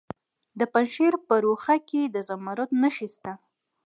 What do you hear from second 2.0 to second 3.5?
د زمرد نښې شته.